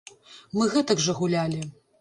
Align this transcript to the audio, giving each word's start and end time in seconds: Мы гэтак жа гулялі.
Мы 0.59 0.67
гэтак 0.73 1.05
жа 1.05 1.17
гулялі. 1.21 1.61